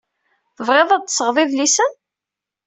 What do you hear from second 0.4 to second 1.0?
Tebɣiḍ